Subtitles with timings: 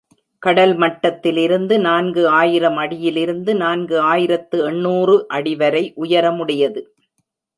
[0.43, 6.81] கடல் மட்டத்திலிருந்து நான்கு ஆயிரம் அடியிலிருந்து நான்கு ஆயிரத்து எண்ணூறு அடிவரை உயரமுடையது.